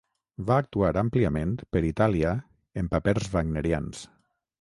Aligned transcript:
Va 0.45 0.55
actuar 0.61 0.87
àmpliament 1.01 1.51
per 1.75 1.81
Itàlia 1.89 2.31
en 2.83 2.89
papers 2.95 3.29
wagnerians. 3.35 4.01